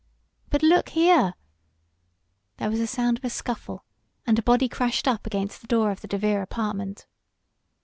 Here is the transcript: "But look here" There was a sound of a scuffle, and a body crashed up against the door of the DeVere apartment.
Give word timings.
"But 0.49 0.63
look 0.63 0.89
here" 0.89 1.35
There 2.57 2.71
was 2.71 2.79
a 2.79 2.87
sound 2.87 3.19
of 3.19 3.23
a 3.23 3.29
scuffle, 3.29 3.85
and 4.25 4.39
a 4.39 4.41
body 4.41 4.67
crashed 4.67 5.07
up 5.07 5.27
against 5.27 5.61
the 5.61 5.67
door 5.67 5.91
of 5.91 6.01
the 6.01 6.07
DeVere 6.07 6.41
apartment. 6.41 7.05